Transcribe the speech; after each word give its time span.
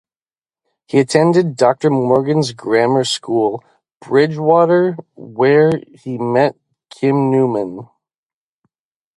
He 0.87 0.97
attended 0.97 1.55
Doctor 1.55 1.91
Morgan's 1.91 2.53
Grammar 2.53 3.03
School, 3.03 3.63
Bridgwater 3.99 4.93
where 5.15 5.73
he 5.93 6.17
met 6.17 6.55
Kim 6.89 7.29
Newman. 7.29 7.87